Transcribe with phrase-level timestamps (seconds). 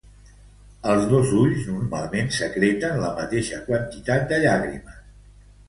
[0.93, 5.01] Els dos ulls normalment secreten la mateixa quantitat de llàgrimes.